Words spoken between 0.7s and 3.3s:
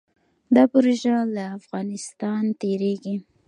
پروژه له افغانستان تیریږي